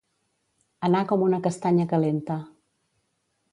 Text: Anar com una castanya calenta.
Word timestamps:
Anar 0.87 1.01
com 1.11 1.27
una 1.27 1.41
castanya 1.49 1.87
calenta. 1.93 2.41